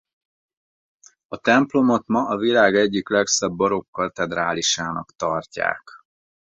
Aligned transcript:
A 1.27 1.37
templomot 1.37 2.07
ma 2.07 2.27
a 2.27 2.37
világ 2.37 2.75
egyik 2.75 3.09
legszebb 3.09 3.51
barokk 3.51 3.91
katedrálisának 3.91 5.13
tartják. 5.15 5.89